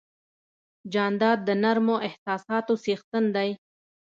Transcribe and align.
جانداد 0.93 1.39
د 1.47 1.49
نرمو 1.63 1.95
احساساتو 2.07 2.73
څښتن 2.83 3.25
دی. 3.35 3.49